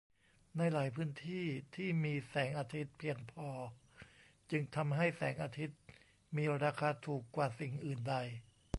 [0.57, 1.45] ในหลายพื้นที่
[1.75, 3.49] ที่มีแสงอาทิตย์เพียงพอ
[4.51, 5.79] จึงทำให้แสงอาทิตย์
[6.35, 8.15] มีราคาถูกกว่าสิ่งอื่นใด